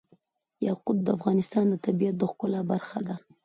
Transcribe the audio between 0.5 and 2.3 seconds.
یاقوت د افغانستان د طبیعت د